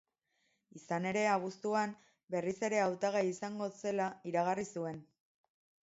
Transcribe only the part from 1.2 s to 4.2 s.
abuztuan, berriz ere hautagai izango zela